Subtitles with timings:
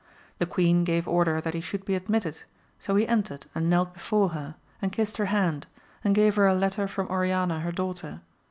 [0.39, 2.39] The queen gave order that he should be admitted,
[2.79, 5.67] so he entered and knelt before her, and kissed her hand,
[6.03, 8.21] and gave her a letter from Oriana her daughter.